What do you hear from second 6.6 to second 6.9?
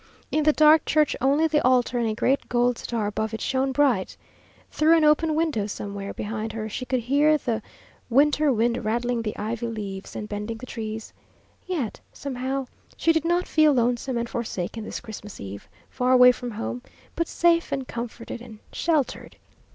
she